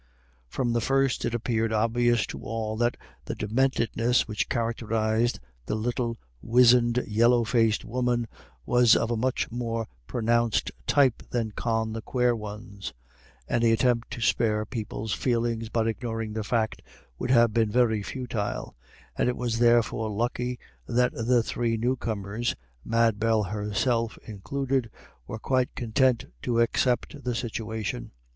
[0.49, 6.17] From the first it appeared obvious to all that the dementedness which characterised the little
[6.41, 8.27] wizened yellow faced woman
[8.65, 12.95] was of a much more pronounced type than Con the Quare One's.
[13.47, 16.81] Any attempt to spare people's feelings by ignoring the fact
[17.19, 18.75] would have been very futile,
[19.15, 20.57] and it was therefore lucky
[20.87, 24.89] that the three new comers, Mad Bell herself included,
[25.27, 28.09] were quite content to accept the situation.